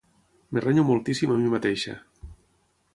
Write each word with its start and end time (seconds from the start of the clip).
Em 0.53 0.59
renyo 0.65 0.85
moltíssim 0.89 1.35
a 1.35 1.37
mi 1.43 1.53
mateixa. 1.55 1.95